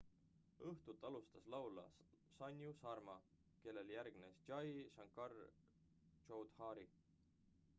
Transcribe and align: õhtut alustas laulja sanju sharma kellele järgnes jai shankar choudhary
õhtut 0.67 1.03
alustas 1.09 1.43
laulja 1.55 1.83
sanju 2.37 2.71
sharma 2.79 3.15
kellele 3.65 3.93
järgnes 3.97 4.41
jai 4.47 4.65
shankar 4.95 5.35
choudhary 6.31 6.87